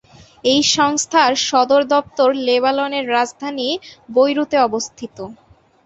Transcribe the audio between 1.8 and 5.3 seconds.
দপ্তর লেবাননের রাজধানী বৈরুতে অবস্থিত।